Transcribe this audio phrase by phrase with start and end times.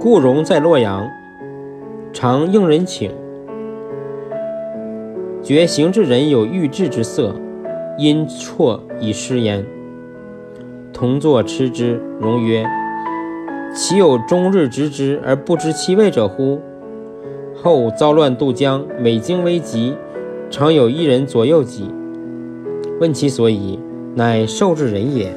[0.00, 1.08] 顾荣在洛阳，
[2.12, 3.10] 常应人请。
[5.42, 7.34] 觉行之人有欲志之色，
[7.98, 9.64] 因错以失焉。
[10.92, 12.66] 同坐吃之荣曰
[13.74, 16.60] ：‘岂有终日执之而不知其味者乎？’
[17.54, 19.94] 后遭乱渡江，每经危急，
[20.50, 21.88] 常有一人左右己。
[23.00, 23.78] 问其所以，
[24.14, 25.32] 乃受之人也。